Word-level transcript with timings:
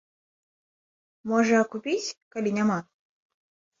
Можа, 1.31 1.57
купіць, 1.75 2.15
калі 2.37 2.49
няма? 2.59 2.79